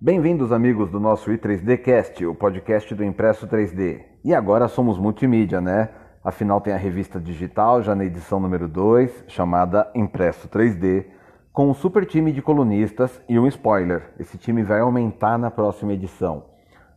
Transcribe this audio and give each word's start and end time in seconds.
Bem-vindos, 0.00 0.52
amigos 0.52 0.92
do 0.92 1.00
nosso 1.00 1.28
i3D 1.28 1.76
Cast, 1.78 2.24
o 2.24 2.32
podcast 2.32 2.94
do 2.94 3.02
Impresso 3.02 3.48
3D. 3.48 4.00
E 4.24 4.32
agora 4.32 4.68
somos 4.68 4.96
multimídia, 4.96 5.60
né? 5.60 5.88
Afinal, 6.22 6.60
tem 6.60 6.72
a 6.72 6.76
revista 6.76 7.18
digital, 7.18 7.82
já 7.82 7.96
na 7.96 8.04
edição 8.04 8.38
número 8.38 8.68
2, 8.68 9.24
chamada 9.26 9.90
Impresso 9.96 10.48
3D, 10.48 11.04
com 11.52 11.68
um 11.68 11.74
super 11.74 12.06
time 12.06 12.30
de 12.30 12.40
colunistas 12.40 13.20
e 13.28 13.40
um 13.40 13.48
spoiler: 13.48 14.12
esse 14.20 14.38
time 14.38 14.62
vai 14.62 14.78
aumentar 14.78 15.36
na 15.36 15.50
próxima 15.50 15.94
edição. 15.94 16.44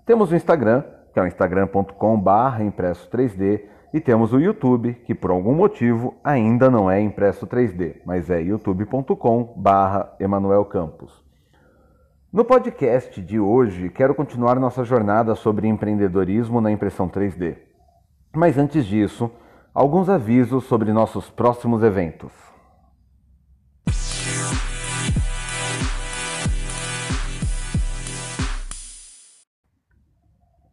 Temos 0.06 0.32
o 0.32 0.36
Instagram, 0.36 0.84
que 1.12 1.20
é 1.20 1.24
o 1.24 1.28
instagram.com/barra 1.28 2.64
impresso 2.64 3.10
3D, 3.10 3.64
e 3.92 4.00
temos 4.00 4.32
o 4.32 4.40
YouTube, 4.40 4.94
que 5.08 5.16
por 5.16 5.32
algum 5.32 5.56
motivo 5.56 6.14
ainda 6.24 6.70
não 6.70 6.90
é 6.90 7.02
impresso 7.02 7.48
3D, 7.48 7.96
mas 8.06 8.30
é 8.30 8.40
youtube.com/barra 8.40 10.14
Emanuel 10.20 10.66
Campos. 10.66 11.31
No 12.34 12.46
podcast 12.46 13.22
de 13.22 13.38
hoje, 13.38 13.90
quero 13.90 14.16
continuar 14.16 14.58
nossa 14.58 14.86
jornada 14.86 15.36
sobre 15.36 15.68
empreendedorismo 15.68 16.62
na 16.62 16.72
impressão 16.72 17.10
3D. 17.10 17.58
Mas 18.34 18.58
antes 18.58 18.86
disso, 18.86 19.30
alguns 19.74 20.08
avisos 20.08 20.64
sobre 20.64 20.94
nossos 20.94 21.30
próximos 21.30 21.84
eventos. 21.84 22.32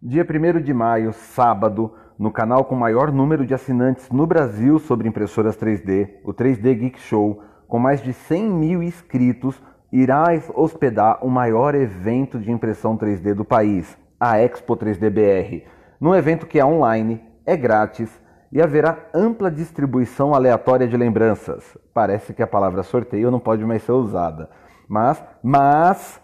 Dia 0.01 0.25
1 0.25 0.63
de 0.63 0.73
maio, 0.73 1.13
sábado, 1.13 1.93
no 2.17 2.31
canal 2.31 2.67
com 2.67 2.77
maior 2.77 3.11
número 3.11 3.45
de 3.45 3.53
assinantes 3.53 4.09
no 4.11 4.29
Brasil 4.29 4.79
sobre 4.79 5.09
impressoras 5.09 5.59
3D, 5.59 6.21
o 6.23 6.33
3D 6.33 6.79
Geek 6.79 7.01
Show, 7.01 7.43
com 7.67 7.81
mais 7.81 8.01
de 8.01 8.13
100 8.13 8.49
mil 8.49 8.81
inscritos, 8.81 9.61
irá 9.93 10.27
hospedar 10.55 11.25
o 11.25 11.31
maior 11.31 11.75
evento 11.75 12.39
de 12.39 12.51
impressão 12.51 12.97
3D 12.97 13.35
do 13.35 13.45
país, 13.45 13.97
a 14.21 14.39
Expo 14.39 14.77
3D 14.77 15.11
BR. 15.11 15.67
Num 16.01 16.15
evento 16.15 16.47
que 16.47 16.59
é 16.59 16.65
online, 16.65 17.23
é 17.45 17.57
grátis 17.57 18.11
e 18.53 18.63
haverá 18.63 18.97
ampla 19.15 19.51
distribuição 19.51 20.35
aleatória 20.35 20.87
de 20.87 20.97
lembranças. 20.97 21.77
Parece 21.93 22.33
que 22.33 22.43
a 22.43 22.47
palavra 22.47 22.83
sorteio 22.83 23.31
não 23.31 23.41
pode 23.41 23.65
mais 23.65 23.83
ser 23.83 23.93
usada. 23.93 24.49
Mas, 24.89 25.23
mas 25.43 26.21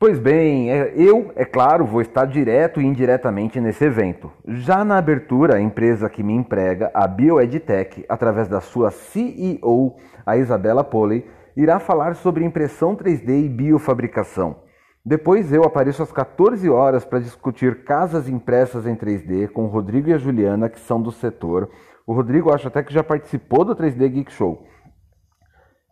Pois 0.00 0.18
bem, 0.18 0.72
é, 0.72 0.94
eu, 0.96 1.30
é 1.36 1.44
claro, 1.44 1.84
vou 1.84 2.00
estar 2.00 2.24
direto 2.24 2.80
e 2.80 2.86
indiretamente 2.86 3.60
nesse 3.60 3.84
evento. 3.84 4.32
Já 4.46 4.82
na 4.82 4.96
abertura, 4.96 5.56
a 5.56 5.60
empresa 5.60 6.08
que 6.08 6.22
me 6.22 6.32
emprega, 6.32 6.90
a 6.94 7.06
BioEdTech, 7.06 8.06
através 8.08 8.48
da 8.48 8.62
sua 8.62 8.90
CEO, 8.90 9.96
a 10.24 10.38
Isabela 10.38 10.82
Poley, 10.82 11.26
irá 11.54 11.78
falar 11.78 12.14
sobre 12.16 12.42
impressão 12.42 12.96
3D 12.96 13.44
e 13.44 13.48
biofabricação. 13.50 14.56
Depois 15.04 15.52
eu 15.52 15.64
apareço 15.64 16.02
às 16.02 16.10
14 16.10 16.66
horas 16.70 17.04
para 17.04 17.18
discutir 17.18 17.84
casas 17.84 18.30
impressas 18.30 18.86
em 18.86 18.96
3D 18.96 19.48
com 19.48 19.66
o 19.66 19.68
Rodrigo 19.68 20.08
e 20.08 20.14
a 20.14 20.18
Juliana, 20.18 20.70
que 20.70 20.80
são 20.80 21.02
do 21.02 21.12
setor. 21.12 21.68
O 22.06 22.14
Rodrigo 22.14 22.50
acho 22.50 22.68
até 22.68 22.82
que 22.82 22.94
já 22.94 23.04
participou 23.04 23.62
do 23.62 23.76
3D 23.76 24.08
Geek 24.08 24.32
Show. 24.32 24.64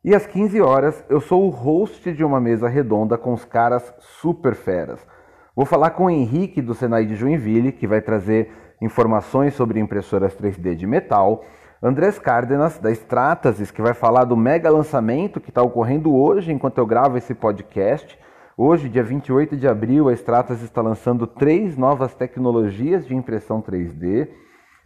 E 0.05 0.17
às 0.17 0.27
15 0.27 0.61
horas 0.61 1.05
eu 1.09 1.21
sou 1.21 1.47
o 1.47 1.49
host 1.49 2.13
de 2.13 2.25
uma 2.25 2.41
mesa 2.41 2.69
redonda 2.69 3.17
com 3.17 3.33
os 3.33 3.45
caras 3.45 3.95
super 4.21 4.53
feras. 4.57 5.07
Vou 5.55 5.65
falar 5.65 5.91
com 5.91 6.07
o 6.07 6.11
Henrique 6.11 6.61
do 6.61 6.75
Senai 6.75 7.07
de 7.07 7.15
Joinville, 7.15 7.71
que 7.71 7.87
vai 7.87 8.01
trazer 8.01 8.51
informações 8.81 9.55
sobre 9.55 9.79
impressoras 9.79 10.35
3D 10.35 10.75
de 10.75 10.89
metal. 10.89 11.45
Andrés 11.81 12.19
Cárdenas, 12.19 12.79
da 12.79 12.91
Stratasys, 12.91 13.71
que 13.71 13.81
vai 13.81 13.95
falar 13.95 14.25
do 14.25 14.37
mega 14.37 14.69
lançamento 14.69 15.41
que 15.41 15.51
está 15.51 15.63
ocorrendo 15.63 16.13
hoje 16.13 16.51
enquanto 16.51 16.79
eu 16.79 16.87
gravo 16.87 17.17
esse 17.17 17.33
podcast. 17.33 18.19
Hoje, 18.57 18.89
dia 18.89 19.05
28 19.05 19.57
de 19.57 19.69
abril, 19.69 20.09
a 20.09 20.13
Stratas 20.15 20.63
está 20.63 20.83
lançando 20.83 21.29
três 21.29 21.77
novas 21.77 22.13
tecnologias 22.13 23.07
de 23.07 23.15
impressão 23.15 23.63
3D: 23.63 24.29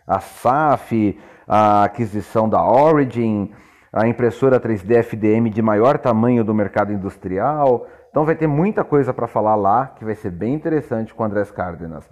a 0.07 0.21
SAF, 0.21 1.19
a 1.49 1.85
aquisição 1.85 2.49
da 2.49 2.63
Origin, 2.63 3.51
a 3.97 4.07
impressora 4.07 4.61
3D 4.61 4.97
FDM 4.99 5.49
de 5.49 5.63
maior 5.63 5.97
tamanho 5.97 6.45
do 6.45 6.53
mercado 6.53 6.93
industrial. 6.93 7.87
Então 8.11 8.27
vai 8.27 8.37
ter 8.37 8.47
muita 8.47 8.85
coisa 8.85 9.15
para 9.15 9.27
falar 9.27 9.55
lá, 9.55 9.87
que 9.87 10.05
vai 10.05 10.15
ser 10.15 10.31
bem 10.31 10.53
interessante 10.53 11.15
com 11.15 11.23
o 11.23 11.27
Andrés 11.27 11.51
Cárdenas. 11.51 12.07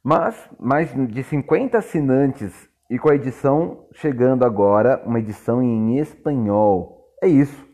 Mas 0.04 0.36
mais 0.60 0.94
de 0.94 1.24
50 1.24 1.78
assinantes 1.78 2.70
e 2.90 3.00
com 3.00 3.10
a 3.10 3.16
edição 3.16 3.86
chegando 3.94 4.44
agora, 4.44 5.02
uma 5.06 5.20
edição 5.20 5.64
em 5.64 5.98
espanhol. 5.98 7.06
É 7.24 7.28
isso. 7.28 7.68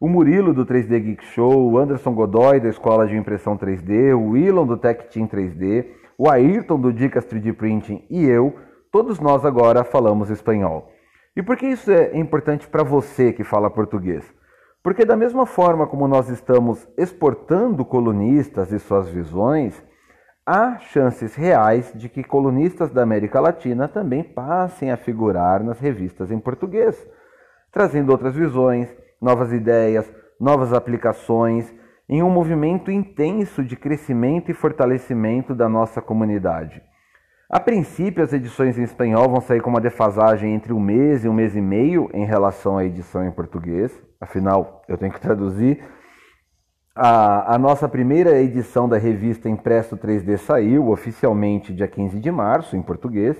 o 0.00 0.08
Murilo 0.08 0.52
do 0.52 0.66
3D 0.66 1.00
Geek 1.00 1.24
Show, 1.26 1.70
o 1.70 1.78
Anderson 1.78 2.12
Godoy 2.12 2.60
da 2.60 2.68
Escola 2.68 3.06
de 3.06 3.16
Impressão 3.16 3.56
3D, 3.56 4.14
o 4.14 4.30
Willon 4.30 4.66
do 4.66 4.76
Tech 4.76 5.08
Team 5.08 5.26
3D, 5.26 5.86
o 6.18 6.28
Ayrton 6.28 6.78
do 6.78 6.92
Dicas 6.92 7.24
3D 7.24 7.54
Printing 7.54 8.04
e 8.10 8.24
eu, 8.24 8.54
todos 8.92 9.18
nós 9.18 9.44
agora 9.44 9.82
falamos 9.82 10.30
espanhol. 10.30 10.90
E 11.34 11.42
por 11.42 11.56
que 11.56 11.66
isso 11.66 11.90
é 11.90 12.16
importante 12.18 12.68
para 12.68 12.82
você 12.82 13.32
que 13.32 13.44
fala 13.44 13.70
português? 13.70 14.24
Porque, 14.84 15.06
da 15.06 15.16
mesma 15.16 15.46
forma 15.46 15.86
como 15.86 16.06
nós 16.06 16.28
estamos 16.28 16.86
exportando 16.98 17.86
colunistas 17.86 18.70
e 18.70 18.78
suas 18.78 19.08
visões, 19.08 19.82
há 20.44 20.78
chances 20.78 21.34
reais 21.34 21.90
de 21.94 22.06
que 22.06 22.22
colunistas 22.22 22.92
da 22.92 23.02
América 23.02 23.40
Latina 23.40 23.88
também 23.88 24.22
passem 24.22 24.92
a 24.92 24.98
figurar 24.98 25.64
nas 25.64 25.80
revistas 25.80 26.30
em 26.30 26.38
português, 26.38 27.02
trazendo 27.72 28.12
outras 28.12 28.34
visões, 28.34 28.94
novas 29.22 29.54
ideias, 29.54 30.12
novas 30.38 30.74
aplicações, 30.74 31.72
em 32.06 32.22
um 32.22 32.28
movimento 32.28 32.90
intenso 32.90 33.64
de 33.64 33.76
crescimento 33.76 34.50
e 34.50 34.54
fortalecimento 34.54 35.54
da 35.54 35.66
nossa 35.66 36.02
comunidade. 36.02 36.82
A 37.54 37.60
princípio, 37.60 38.20
as 38.20 38.32
edições 38.32 38.76
em 38.76 38.82
espanhol 38.82 39.28
vão 39.28 39.40
sair 39.40 39.60
com 39.60 39.70
uma 39.70 39.80
defasagem 39.80 40.52
entre 40.52 40.72
um 40.72 40.80
mês 40.80 41.24
e 41.24 41.28
um 41.28 41.32
mês 41.32 41.54
e 41.54 41.60
meio 41.60 42.10
em 42.12 42.24
relação 42.24 42.76
à 42.76 42.84
edição 42.84 43.24
em 43.24 43.30
português, 43.30 43.96
afinal, 44.20 44.82
eu 44.88 44.98
tenho 44.98 45.12
que 45.12 45.20
traduzir. 45.20 45.80
A, 46.96 47.54
a 47.54 47.56
nossa 47.56 47.88
primeira 47.88 48.42
edição 48.42 48.88
da 48.88 48.98
revista 48.98 49.48
Impresso 49.48 49.96
3D 49.96 50.36
saiu 50.36 50.88
oficialmente 50.90 51.72
dia 51.72 51.86
15 51.86 52.18
de 52.18 52.28
março, 52.32 52.74
em 52.74 52.82
português, 52.82 53.36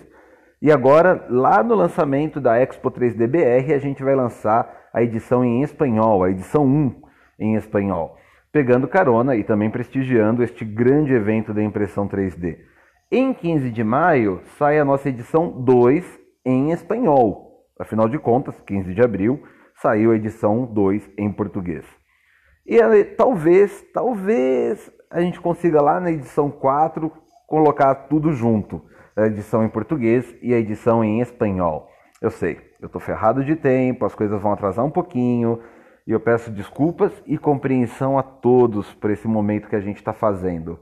e 0.63 0.71
agora, 0.71 1.27
lá 1.29 1.65
no 1.65 1.75
lançamento 1.75 2.41
da 2.41 2.57
Expo 2.57 2.93
3D 2.93 3.27
BR, 3.27 3.75
a 3.75 3.79
gente 3.79 4.05
vai 4.05 4.15
lançar 4.15 4.91
a 4.95 5.03
edição 5.03 5.45
em 5.45 5.61
espanhol, 5.63 6.23
a 6.23 6.31
edição 6.31 6.65
1 6.65 7.03
em 7.41 7.57
espanhol, 7.57 8.17
pegando 8.53 8.87
carona 8.87 9.35
e 9.35 9.43
também 9.43 9.71
prestigiando 9.71 10.41
este 10.45 10.65
grande 10.65 11.13
evento 11.13 11.53
da 11.53 11.65
impressão 11.65 12.07
3D. 12.07 12.73
Em 13.17 13.33
15 13.33 13.71
de 13.71 13.85
maio 13.85 14.41
sai 14.59 14.77
a 14.77 14.85
nossa 14.85 15.09
edição 15.09 15.49
2 15.49 16.05
em 16.45 16.73
espanhol. 16.73 17.63
Afinal 17.79 18.09
de 18.09 18.19
contas, 18.19 18.61
15 18.63 18.93
de 18.93 19.01
abril 19.01 19.41
saiu 19.77 20.11
a 20.11 20.17
edição 20.17 20.67
2 20.67 21.11
em 21.17 21.31
português. 21.31 21.87
E 22.67 22.77
talvez, 23.17 23.85
talvez 23.95 24.91
a 25.09 25.21
gente 25.21 25.41
consiga 25.41 25.81
lá 25.81 26.01
na 26.01 26.11
edição 26.11 26.51
4 26.51 27.09
colocar 27.47 27.95
tudo 27.95 28.33
junto, 28.33 28.83
a 29.15 29.27
edição 29.27 29.63
em 29.63 29.69
português 29.69 30.35
e 30.43 30.53
a 30.53 30.59
edição 30.59 31.05
em 31.05 31.21
espanhol. 31.21 31.89
Eu 32.21 32.33
sei, 32.33 32.59
eu 32.81 32.87
estou 32.87 33.01
ferrado 33.01 33.45
de 33.45 33.55
tempo, 33.55 34.05
as 34.05 34.15
coisas 34.17 34.43
vão 34.43 34.51
atrasar 34.53 34.85
um 34.85 34.91
pouquinho, 34.91 35.61
e 36.05 36.11
eu 36.11 36.19
peço 36.19 36.51
desculpas 36.51 37.13
e 37.29 37.39
compreensão 37.39 38.19
a 38.19 38.25
todos 38.25 38.93
por 38.95 39.13
esse 39.13 39.29
momento 39.29 39.69
que 39.69 39.77
a 39.77 39.81
gente 39.81 39.99
está 39.99 40.13
fazendo. 40.13 40.81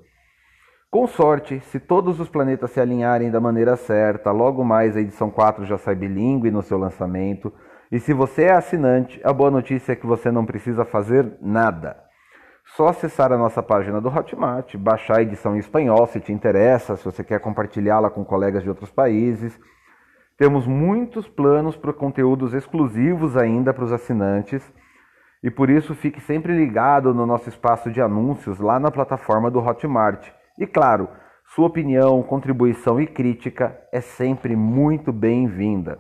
Com 0.93 1.07
sorte, 1.07 1.59
se 1.71 1.81
todos 1.81 2.21
os 2.21 2.29
planetas 2.29 2.71
se 2.73 2.79
alinharem 2.79 3.31
da 3.31 3.41
maneira 3.41 3.77
certa, 3.77 4.31
logo 4.31 4.63
mais 4.63 4.95
a 4.95 5.01
edição 5.01 5.31
4 5.31 5.65
já 5.65 5.79
sai 5.79 5.95
bilíngue 5.95 6.51
no 6.51 6.61
seu 6.61 6.77
lançamento. 6.77 7.51
E 7.91 7.99
se 7.99 8.13
você 8.13 8.43
é 8.43 8.53
assinante, 8.53 9.19
a 9.25 9.33
boa 9.33 9.51
notícia 9.51 9.93
é 9.93 9.97
que 9.97 10.07
você 10.07 10.31
não 10.31 10.45
precisa 10.45 10.85
fazer 10.85 11.39
nada. 11.41 11.97
Só 12.77 12.89
acessar 12.89 13.33
a 13.33 13.39
nossa 13.39 13.63
página 13.63 14.03
do 14.03 14.11
Hotmart, 14.11 14.77
baixar 14.77 15.21
a 15.21 15.23
edição 15.23 15.57
em 15.57 15.61
espanhol 15.61 16.07
se 16.07 16.21
te 16.21 16.31
interessa, 16.31 16.95
se 16.95 17.07
você 17.07 17.25
quer 17.25 17.41
compartilhá-la 17.41 18.11
com 18.11 18.23
colegas 18.23 18.63
de 18.63 18.69
outros 18.69 18.91
países 18.91 19.59
temos 20.37 20.67
muitos 20.67 21.29
planos 21.29 21.77
para 21.77 21.93
conteúdos 21.93 22.53
exclusivos 22.53 23.37
ainda 23.37 23.73
para 23.73 23.85
os 23.85 23.93
assinantes 23.93 24.63
e 25.43 25.51
por 25.51 25.71
isso 25.71 25.95
fique 25.95 26.21
sempre 26.21 26.53
ligado 26.53 27.15
no 27.15 27.25
nosso 27.25 27.49
espaço 27.49 27.91
de 27.91 28.01
anúncios 28.03 28.59
lá 28.59 28.81
na 28.81 28.91
plataforma 28.91 29.51
do 29.51 29.61
Hotmart. 29.61 30.42
E 30.59 30.67
claro, 30.67 31.09
sua 31.55 31.67
opinião, 31.67 32.23
contribuição 32.23 33.01
e 33.01 33.07
crítica 33.07 33.79
é 33.93 34.01
sempre 34.01 34.57
muito 34.57 35.13
bem-vinda. 35.13 35.99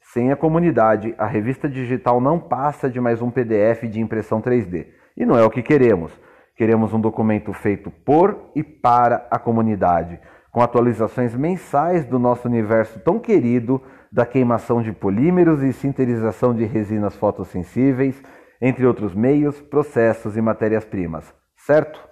Sem 0.00 0.32
a 0.32 0.36
comunidade, 0.36 1.14
a 1.16 1.26
revista 1.26 1.68
digital 1.68 2.20
não 2.20 2.38
passa 2.38 2.90
de 2.90 3.00
mais 3.00 3.22
um 3.22 3.30
PDF 3.30 3.84
de 3.84 4.00
impressão 4.00 4.42
3D. 4.42 4.86
E 5.16 5.24
não 5.24 5.38
é 5.38 5.44
o 5.44 5.50
que 5.50 5.62
queremos. 5.62 6.12
Queremos 6.56 6.92
um 6.92 7.00
documento 7.00 7.52
feito 7.52 7.90
por 7.90 8.50
e 8.54 8.62
para 8.62 9.26
a 9.30 9.38
comunidade 9.38 10.18
com 10.50 10.60
atualizações 10.60 11.34
mensais 11.34 12.04
do 12.04 12.18
nosso 12.18 12.48
universo 12.48 12.98
tão 13.00 13.18
querido 13.18 13.80
da 14.10 14.26
queimação 14.26 14.82
de 14.82 14.92
polímeros 14.92 15.62
e 15.62 15.72
sinterização 15.72 16.54
de 16.54 16.64
resinas 16.64 17.14
fotossensíveis, 17.14 18.20
entre 18.60 18.84
outros 18.84 19.14
meios, 19.14 19.60
processos 19.60 20.36
e 20.36 20.40
matérias-primas. 20.40 21.32
Certo? 21.56 22.09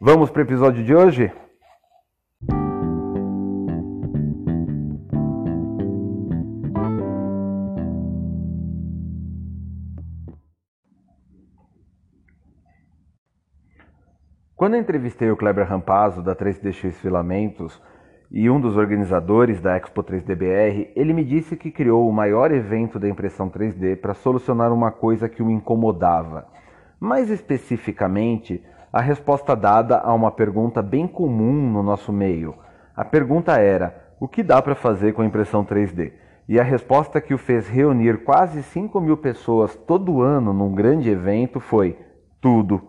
Vamos 0.00 0.30
para 0.30 0.38
o 0.38 0.44
episódio 0.44 0.84
de 0.84 0.94
hoje? 0.94 1.32
Quando 14.54 14.76
entrevistei 14.76 15.32
o 15.32 15.36
Kleber 15.36 15.66
Rampazzo 15.66 16.22
da 16.22 16.36
3DX 16.36 16.92
Filamentos 16.92 17.82
e 18.30 18.48
um 18.48 18.60
dos 18.60 18.76
organizadores 18.76 19.60
da 19.60 19.76
Expo 19.76 20.04
3DBR, 20.04 20.92
ele 20.94 21.12
me 21.12 21.24
disse 21.24 21.56
que 21.56 21.72
criou 21.72 22.08
o 22.08 22.12
maior 22.12 22.52
evento 22.52 23.00
da 23.00 23.08
impressão 23.08 23.50
3D 23.50 23.96
para 23.96 24.14
solucionar 24.14 24.72
uma 24.72 24.92
coisa 24.92 25.28
que 25.28 25.42
o 25.42 25.50
incomodava. 25.50 26.46
Mais 27.00 27.30
especificamente, 27.30 28.64
a 28.98 29.00
resposta 29.00 29.54
dada 29.54 30.00
a 30.00 30.12
uma 30.12 30.32
pergunta 30.32 30.82
bem 30.82 31.06
comum 31.06 31.70
no 31.70 31.84
nosso 31.84 32.12
meio. 32.12 32.56
A 32.96 33.04
pergunta 33.04 33.56
era: 33.56 33.94
o 34.18 34.26
que 34.26 34.42
dá 34.42 34.60
para 34.60 34.74
fazer 34.74 35.12
com 35.12 35.22
a 35.22 35.24
impressão 35.24 35.64
3D? 35.64 36.12
E 36.48 36.58
a 36.58 36.64
resposta 36.64 37.20
que 37.20 37.32
o 37.32 37.38
fez 37.38 37.68
reunir 37.68 38.24
quase 38.24 38.60
5 38.60 39.00
mil 39.00 39.16
pessoas 39.16 39.76
todo 39.86 40.20
ano 40.20 40.52
num 40.52 40.74
grande 40.74 41.08
evento 41.08 41.60
foi: 41.60 41.96
tudo. 42.40 42.82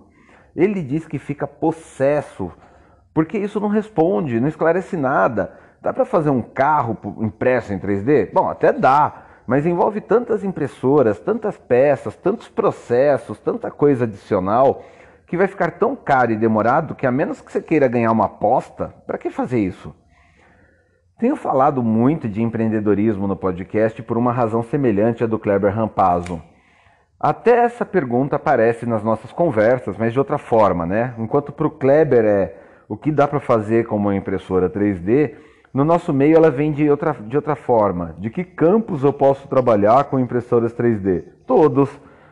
Ele 0.56 0.81
diz 0.81 1.06
que 1.06 1.19
fica 1.19 1.45
possesso, 1.45 2.51
porque 3.13 3.38
isso 3.38 3.59
não 3.59 3.69
responde, 3.69 4.39
não 4.39 4.47
esclarece 4.47 4.97
nada. 4.97 5.53
Dá 5.79 5.94
para 5.94 6.05
fazer 6.05 6.31
um 6.31 6.41
carro 6.41 6.97
impresso 7.19 7.71
em 7.71 7.77
3D? 7.77 8.33
Bom, 8.33 8.50
até 8.50 8.73
dá, 8.73 9.25
mas 9.45 9.63
envolve 9.63 10.01
tantas 10.01 10.44
impressoras, 10.44 11.19
tantas 11.19 11.55
peças, 11.55 12.15
tantos 12.15 12.47
processos, 12.47 13.39
tanta 13.39 13.69
coisa 13.69 14.05
adicional, 14.05 14.84
que 15.29 15.38
vai 15.38 15.48
ficar 15.48 15.77
tão 15.77 15.95
caro 15.95 16.31
e 16.31 16.36
demorado 16.36 16.95
que, 16.95 17.05
a 17.05 17.12
menos 17.12 17.39
que 17.39 17.51
você 17.51 17.62
queira 17.62 17.88
ganhar 17.88 18.12
uma 18.12 18.25
aposta, 18.25 18.91
para 19.05 19.17
que 19.17 19.29
fazer 19.29 19.59
isso? 19.59 19.95
Tenho 21.19 21.36
falado 21.36 21.83
muito 21.83 22.27
de 22.27 22.41
empreendedorismo 22.41 23.27
no 23.27 23.36
podcast 23.36 24.01
por 24.01 24.17
uma 24.17 24.31
razão 24.31 24.63
semelhante 24.63 25.24
à 25.24 25.27
do 25.27 25.38
Kleber 25.38 25.71
Rampazzo. 25.71 26.41
Até 27.19 27.59
essa 27.59 27.86
pergunta 27.86 28.38
aparece 28.38 28.88
nas 28.88 29.03
nossas 29.03 29.31
conversas, 29.31 29.98
mas 29.98 30.13
de 30.13 30.19
outra 30.19 30.39
forma, 30.39 30.86
né? 30.86 31.13
Enquanto 31.19 31.51
para 31.51 31.67
o 31.67 31.71
Kleber 31.71 32.25
é 32.25 32.55
o 32.88 32.98
que 32.98 33.12
dá 33.12 33.27
para 33.27 33.39
fazer 33.39 33.86
com 33.86 33.98
uma 33.98 34.15
impressora 34.15 34.67
3D, 34.67 35.36
no 35.71 35.86
nosso 35.86 36.12
meio 36.12 36.38
ela 36.38 36.50
vem 36.50 36.71
de 36.71 36.89
outra, 36.89 37.13
de 37.13 37.36
outra 37.36 37.55
forma. 37.55 38.15
De 38.17 38.31
que 38.31 38.43
campos 38.43 39.03
eu 39.03 39.13
posso 39.13 39.48
trabalhar 39.48 40.05
com 40.05 40.19
impressoras 40.19 40.74
3D? 40.74 41.24
Todos. 41.45 41.89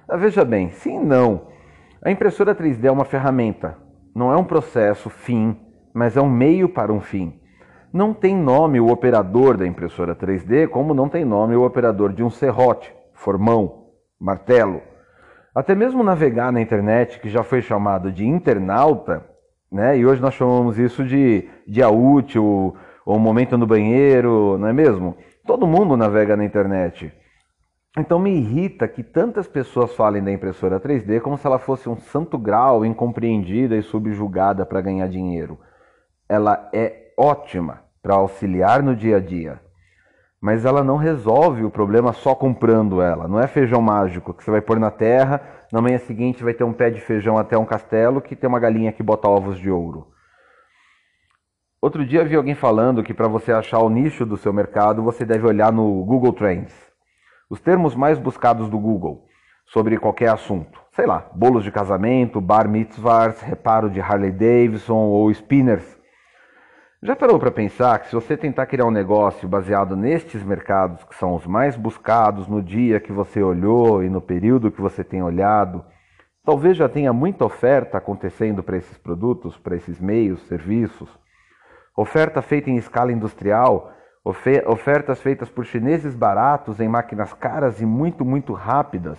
Ah, 0.10 0.18
veja 0.18 0.44
bem, 0.44 0.72
sim 0.72 0.96
e 0.96 1.06
não. 1.06 1.57
A 2.01 2.12
impressora 2.12 2.54
3D 2.54 2.86
é 2.86 2.92
uma 2.92 3.06
ferramenta, 3.06 3.75
não 4.16 4.32
é 4.32 4.38
um 4.38 4.44
processo 4.44 5.10
fim, 5.10 5.58
mas 5.94 6.16
é 6.16 6.22
um 6.22 6.30
meio 6.30 6.70
para 6.70 6.94
um 6.94 7.01
fim. 7.01 7.39
Não 7.92 8.13
tem 8.13 8.36
nome 8.36 8.80
o 8.80 8.92
operador 8.92 9.58
da 9.58 9.66
impressora 9.66 10.16
3D, 10.16 10.68
como 10.68 10.94
não 10.94 11.10
tem 11.10 11.25
nome 11.25 11.56
o 11.56 11.66
operador 11.66 12.13
de 12.13 12.24
um 12.24 12.30
serrote, 12.30 12.94
formão, 13.13 13.88
martelo. 14.20 14.82
Até 15.56 15.74
mesmo 15.74 16.04
navegar 16.04 16.51
na 16.51 16.62
internet, 16.62 17.20
que 17.20 17.30
já 17.30 17.42
foi 17.42 17.63
chamado 17.63 18.12
de 18.12 18.27
internauta, 18.27 19.25
né? 19.72 19.98
E 19.98 20.06
hoje 20.06 20.22
nós 20.22 20.36
chamamos 20.36 20.77
isso 20.77 21.04
de 21.04 21.50
dia 21.68 21.89
útil, 21.89 22.75
ou 23.06 23.18
momento 23.18 23.58
no 23.58 23.66
banheiro, 23.66 24.58
não 24.60 24.68
é 24.68 24.74
mesmo? 24.74 25.18
Todo 25.48 25.66
mundo 25.66 25.98
navega 25.98 26.38
na 26.38 26.46
internet. 26.46 27.12
Então 27.98 28.20
me 28.20 28.30
irrita 28.30 28.88
que 28.88 29.01
tantas 29.01 29.48
pessoas 29.48 29.96
falem 29.96 30.24
da 30.24 30.32
impressora 30.32 30.80
3D 30.80 31.20
como 31.20 31.36
se 31.36 31.48
ela 31.48 31.58
fosse 31.58 31.89
um 31.89 31.98
santo 31.98 32.38
grau, 32.38 32.86
incompreendida 32.86 33.75
e 33.75 33.82
subjugada 33.82 34.68
para 34.68 34.82
ganhar 34.82 35.08
dinheiro. 35.08 35.58
Ela 36.30 36.70
é 36.72 37.12
ótima 37.18 37.82
para 38.04 38.13
auxiliar 38.13 38.84
no 38.84 38.96
dia 38.96 39.18
a 39.18 39.20
dia, 39.20 39.60
mas 40.39 40.63
ela 40.63 40.84
não 40.84 40.96
resolve 40.96 41.63
o 41.63 41.72
problema 41.72 42.13
só 42.13 42.36
comprando 42.36 43.01
ela. 43.01 43.27
Não 43.27 43.39
é 43.39 43.48
feijão 43.48 43.82
mágico 43.82 44.32
que 44.32 44.44
você 44.44 44.51
vai 44.51 44.62
pôr 44.62 44.80
na 44.80 44.92
terra, 44.92 45.42
na 45.74 45.82
manhã 45.82 45.98
seguinte 45.98 46.44
vai 46.44 46.54
ter 46.54 46.63
um 46.63 46.74
pé 46.74 46.92
de 46.92 47.01
feijão 47.01 47.36
até 47.36 47.58
um 47.58 47.66
castelo 47.66 48.22
que 48.22 48.36
tem 48.36 48.48
uma 48.48 48.60
galinha 48.60 48.92
que 48.92 49.01
bota 49.01 49.27
ovos 49.27 49.58
de 49.58 49.72
ouro. 49.72 50.08
Outro 51.82 52.06
dia 52.06 52.24
vi 52.24 52.36
alguém 52.36 52.54
falando 52.54 53.01
que 53.01 53.13
para 53.13 53.27
você 53.27 53.51
achar 53.51 53.80
o 53.80 53.89
nicho 53.89 54.24
do 54.24 54.38
seu 54.38 54.54
mercado, 54.54 55.01
você 55.01 55.25
deve 55.25 55.48
olhar 55.48 55.72
no 55.72 56.04
Google 56.06 56.34
Trends. 56.34 56.87
Os 57.50 57.62
termos 57.62 57.96
mais 57.96 58.20
buscados 58.20 58.70
do 58.70 58.77
Google. 58.77 59.25
sobre 59.68 59.98
qualquer 59.98 60.30
assunto. 60.30 60.82
Sei 60.92 61.06
lá, 61.06 61.30
bolos 61.36 61.62
de 61.62 61.72
casamento, 61.72 62.39
bar 62.39 62.70
mitzvahs, 62.70 63.42
reparo 63.42 63.89
de 63.89 64.00
Harley 64.00 64.32
Davidson 64.32 64.96
ou 64.96 65.30
spinners. 65.34 65.98
Já 67.04 67.16
parou 67.16 67.38
para 67.38 67.51
pensar 67.51 68.00
que 68.00 68.08
se 68.08 68.16
você 68.16 68.36
tentar 68.36 68.66
criar 68.66 68.86
um 68.86 68.92
negócio 68.92 69.48
baseado 69.48 69.96
nestes 69.96 70.42
mercados 70.42 71.04
que 71.04 71.13
são 71.16 71.36
os 71.36 71.46
mais 71.46 71.75
buscados 71.75 72.48
no 72.48 72.62
dia 72.62 73.00
que 73.00 73.12
você 73.12 73.44
olhou 73.44 74.04
e 74.04 74.10
no 74.10 74.22
período 74.22 74.72
que 74.72 74.82
você 74.82 75.04
tem 75.04 75.22
olhado, 75.22 75.86
talvez 76.46 76.77
já 76.77 76.88
tenha 76.88 77.12
muita 77.12 77.46
oferta 77.46 77.98
acontecendo 77.98 78.63
para 78.63 78.77
esses 78.77 78.98
produtos, 78.98 79.58
para 79.58 79.75
esses 79.75 80.00
meios, 80.00 80.42
serviços? 80.48 81.10
Oferta 81.96 82.42
feita 82.42 82.70
em 82.70 82.77
escala 82.77 83.12
industrial, 83.12 83.92
ofertas 84.28 85.22
feitas 85.22 85.50
por 85.50 85.66
chineses 85.66 86.14
baratos 86.14 86.80
em 86.80 86.88
máquinas 86.88 87.34
caras 87.34 87.80
e 87.80 87.86
muito, 87.86 88.26
muito 88.26 88.54
rápidas. 88.54 89.18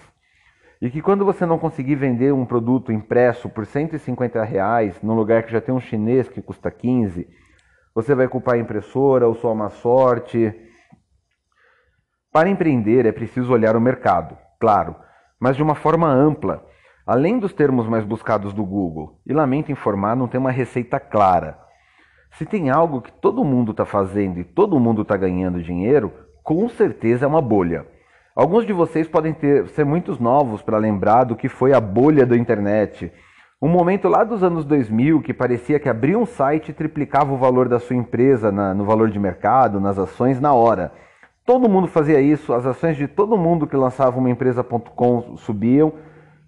E 0.80 0.90
que 0.90 1.00
quando 1.00 1.24
você 1.24 1.46
não 1.46 1.58
conseguir 1.58 1.96
vender 1.96 2.32
um 2.32 2.44
produto 2.44 2.92
impresso 2.92 3.48
por 3.48 3.66
150 3.66 4.44
reais 4.44 5.00
num 5.02 5.14
lugar 5.14 5.42
que 5.42 5.52
já 5.52 5.60
tem 5.60 5.74
um 5.74 5.80
chinês 5.80 6.28
que 6.28 6.42
custa 6.42 6.70
15, 6.70 7.26
você 7.94 8.14
vai 8.14 8.28
culpar 8.28 8.54
a 8.54 8.58
impressora 8.58 9.26
ou 9.26 9.34
só 9.34 9.52
uma 9.52 9.70
sorte? 9.70 10.54
Para 12.30 12.48
empreender 12.48 13.06
é 13.06 13.12
preciso 13.12 13.52
olhar 13.52 13.74
o 13.74 13.80
mercado, 13.80 14.36
claro, 14.60 14.94
mas 15.40 15.56
de 15.56 15.62
uma 15.62 15.74
forma 15.74 16.06
ampla, 16.06 16.64
além 17.04 17.38
dos 17.38 17.52
termos 17.52 17.88
mais 17.88 18.04
buscados 18.04 18.52
do 18.52 18.64
Google. 18.64 19.18
E 19.26 19.32
lamento 19.32 19.72
informar, 19.72 20.14
não 20.14 20.28
tem 20.28 20.38
uma 20.38 20.52
receita 20.52 21.00
clara. 21.00 21.58
Se 22.32 22.44
tem 22.44 22.70
algo 22.70 23.00
que 23.00 23.12
todo 23.12 23.44
mundo 23.44 23.72
está 23.72 23.84
fazendo 23.84 24.38
e 24.38 24.44
todo 24.44 24.78
mundo 24.78 25.02
está 25.02 25.16
ganhando 25.16 25.62
dinheiro, 25.62 26.12
com 26.42 26.68
certeza 26.68 27.24
é 27.24 27.28
uma 27.28 27.42
bolha. 27.42 27.86
Alguns 28.34 28.64
de 28.64 28.72
vocês 28.72 29.08
podem 29.08 29.32
ter, 29.32 29.66
ser 29.68 29.84
muitos 29.84 30.18
novos 30.18 30.62
para 30.62 30.78
lembrar 30.78 31.24
do 31.24 31.34
que 31.34 31.48
foi 31.48 31.72
a 31.72 31.80
bolha 31.80 32.24
da 32.24 32.36
internet. 32.36 33.12
Um 33.60 33.68
momento 33.68 34.08
lá 34.08 34.22
dos 34.22 34.44
anos 34.44 34.64
2000 34.64 35.20
que 35.22 35.34
parecia 35.34 35.80
que 35.80 35.88
abrir 35.88 36.14
um 36.14 36.24
site 36.24 36.72
triplicava 36.72 37.32
o 37.32 37.36
valor 37.36 37.68
da 37.68 37.80
sua 37.80 37.96
empresa 37.96 38.52
na, 38.52 38.72
no 38.72 38.84
valor 38.84 39.10
de 39.10 39.18
mercado, 39.18 39.80
nas 39.80 39.98
ações, 39.98 40.40
na 40.40 40.54
hora. 40.54 40.92
Todo 41.44 41.68
mundo 41.68 41.88
fazia 41.88 42.20
isso, 42.20 42.52
as 42.52 42.64
ações 42.64 42.96
de 42.96 43.08
todo 43.08 43.36
mundo 43.36 43.66
que 43.66 43.76
lançava 43.76 44.16
uma 44.18 44.30
empresa.com 44.30 45.36
subiam 45.38 45.92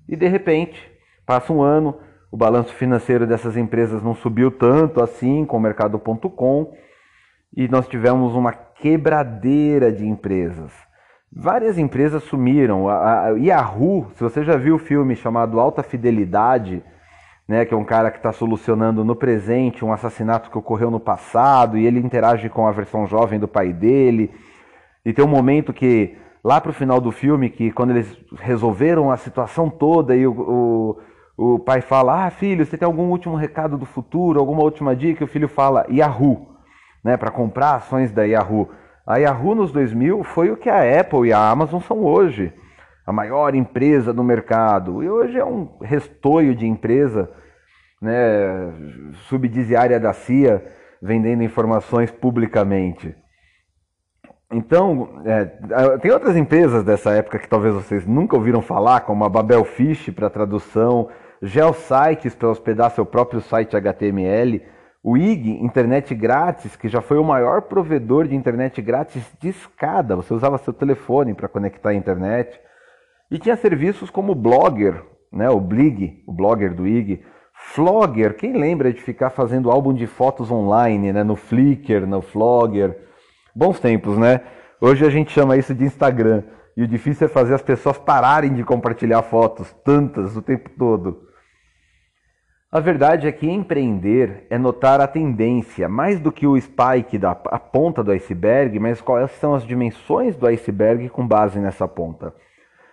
e 0.08 0.14
de 0.14 0.28
repente, 0.28 0.78
passa 1.26 1.52
um 1.52 1.62
ano, 1.62 1.96
o 2.30 2.36
balanço 2.36 2.72
financeiro 2.74 3.26
dessas 3.26 3.56
empresas 3.56 4.02
não 4.02 4.14
subiu 4.14 4.50
tanto 4.50 5.02
assim 5.02 5.44
com 5.44 5.56
o 5.56 5.60
mercado.com 5.60 6.72
e 7.56 7.66
nós 7.66 7.88
tivemos 7.88 8.34
uma 8.34 8.52
quebradeira 8.52 9.90
de 9.90 10.06
empresas. 10.06 10.72
Várias 11.32 11.78
empresas 11.78 12.22
sumiram. 12.24 12.88
A, 12.88 13.26
a 13.26 13.28
Yahoo, 13.30 14.10
se 14.14 14.22
você 14.22 14.44
já 14.44 14.56
viu 14.56 14.76
o 14.76 14.78
filme 14.78 15.16
chamado 15.16 15.58
Alta 15.58 15.82
Fidelidade, 15.82 16.82
né, 17.48 17.64
que 17.64 17.74
é 17.74 17.76
um 17.76 17.84
cara 17.84 18.12
que 18.12 18.18
está 18.18 18.32
solucionando 18.32 19.04
no 19.04 19.16
presente 19.16 19.84
um 19.84 19.92
assassinato 19.92 20.50
que 20.50 20.58
ocorreu 20.58 20.90
no 20.90 21.00
passado 21.00 21.76
e 21.76 21.84
ele 21.84 21.98
interage 21.98 22.48
com 22.48 22.66
a 22.66 22.72
versão 22.72 23.06
jovem 23.08 23.40
do 23.40 23.48
pai 23.48 23.72
dele. 23.72 24.30
E 25.04 25.12
tem 25.12 25.24
um 25.24 25.28
momento 25.28 25.72
que, 25.72 26.16
lá 26.44 26.60
para 26.60 26.70
o 26.70 26.74
final 26.74 27.00
do 27.00 27.10
filme, 27.10 27.50
que 27.50 27.72
quando 27.72 27.90
eles 27.90 28.16
resolveram 28.38 29.10
a 29.10 29.16
situação 29.16 29.68
toda 29.68 30.14
e 30.14 30.26
o, 30.26 30.32
o 30.32 30.98
o 31.42 31.58
pai 31.58 31.80
fala: 31.80 32.26
Ah, 32.26 32.30
filho, 32.30 32.66
você 32.66 32.76
tem 32.76 32.84
algum 32.84 33.08
último 33.08 33.34
recado 33.34 33.78
do 33.78 33.86
futuro, 33.86 34.38
alguma 34.38 34.62
última 34.62 34.94
dica? 34.94 35.24
O 35.24 35.28
filho 35.28 35.48
fala: 35.48 35.86
Yahoo, 35.90 36.54
né, 37.02 37.16
para 37.16 37.30
comprar 37.30 37.76
ações 37.76 38.12
da 38.12 38.24
Yahoo. 38.24 38.68
A 39.06 39.16
Yahoo 39.16 39.54
nos 39.54 39.72
2000 39.72 40.22
foi 40.22 40.50
o 40.50 40.56
que 40.56 40.68
a 40.68 41.00
Apple 41.00 41.28
e 41.28 41.32
a 41.32 41.48
Amazon 41.48 41.80
são 41.80 42.04
hoje, 42.04 42.52
a 43.06 43.12
maior 43.12 43.54
empresa 43.54 44.12
do 44.12 44.22
mercado. 44.22 45.02
E 45.02 45.08
hoje 45.08 45.38
é 45.38 45.44
um 45.44 45.78
restoio 45.80 46.54
de 46.54 46.66
empresa, 46.66 47.30
né, 48.02 48.70
subsidiária 49.28 49.98
da 49.98 50.12
CIA, 50.12 50.62
vendendo 51.00 51.42
informações 51.42 52.10
publicamente. 52.10 53.16
Então, 54.52 55.22
é, 55.24 55.44
tem 56.02 56.10
outras 56.10 56.36
empresas 56.36 56.84
dessa 56.84 57.12
época 57.12 57.38
que 57.38 57.48
talvez 57.48 57.72
vocês 57.72 58.04
nunca 58.04 58.36
ouviram 58.36 58.60
falar, 58.60 59.00
como 59.00 59.24
a 59.24 59.28
Babel 59.28 59.64
Fish 59.64 60.10
para 60.10 60.28
tradução, 60.28 61.08
Geosites 61.42 62.34
para 62.34 62.50
hospedar 62.50 62.90
seu 62.90 63.06
próprio 63.06 63.40
site 63.40 63.76
HTML, 63.76 64.62
o 65.02 65.16
IG, 65.16 65.50
internet 65.62 66.14
grátis, 66.14 66.76
que 66.76 66.86
já 66.88 67.00
foi 67.00 67.16
o 67.16 67.24
maior 67.24 67.62
provedor 67.62 68.28
de 68.28 68.36
internet 68.36 68.82
grátis 68.82 69.24
de 69.40 69.48
escada, 69.48 70.14
você 70.14 70.34
usava 70.34 70.58
seu 70.58 70.74
telefone 70.74 71.32
para 71.32 71.48
conectar 71.48 71.90
a 71.90 71.94
internet. 71.94 72.60
E 73.30 73.38
tinha 73.38 73.56
serviços 73.56 74.10
como 74.10 74.34
Blogger, 74.34 75.02
né, 75.32 75.48
o 75.48 75.58
Blig, 75.58 76.22
o 76.26 76.32
Blogger 76.32 76.74
do 76.74 76.86
IG, 76.86 77.22
Flogger, 77.54 78.36
quem 78.36 78.52
lembra 78.52 78.92
de 78.92 79.00
ficar 79.00 79.30
fazendo 79.30 79.70
álbum 79.70 79.94
de 79.94 80.06
fotos 80.06 80.50
online, 80.50 81.12
né, 81.12 81.22
no 81.22 81.36
Flickr, 81.36 82.06
no 82.06 82.20
Flogger? 82.20 82.96
Bons 83.54 83.80
tempos, 83.80 84.18
né? 84.18 84.40
Hoje 84.80 85.06
a 85.06 85.10
gente 85.10 85.30
chama 85.30 85.56
isso 85.56 85.74
de 85.74 85.84
Instagram. 85.84 86.42
E 86.76 86.82
o 86.82 86.88
difícil 86.88 87.26
é 87.26 87.28
fazer 87.28 87.54
as 87.54 87.62
pessoas 87.62 87.98
pararem 87.98 88.54
de 88.54 88.64
compartilhar 88.64 89.22
fotos, 89.22 89.72
tantas, 89.84 90.36
o 90.36 90.42
tempo 90.42 90.70
todo. 90.78 91.29
A 92.72 92.78
verdade 92.78 93.26
é 93.26 93.32
que 93.32 93.50
empreender 93.50 94.46
é 94.48 94.56
notar 94.56 95.00
a 95.00 95.08
tendência, 95.08 95.88
mais 95.88 96.20
do 96.20 96.30
que 96.30 96.46
o 96.46 96.56
spike 96.56 97.18
da 97.18 97.32
a 97.32 97.58
ponta 97.58 98.04
do 98.04 98.12
iceberg, 98.12 98.78
mas 98.78 99.00
quais 99.00 99.32
são 99.32 99.54
as 99.54 99.64
dimensões 99.64 100.36
do 100.36 100.46
iceberg 100.46 101.08
com 101.08 101.26
base 101.26 101.58
nessa 101.58 101.88
ponta. 101.88 102.32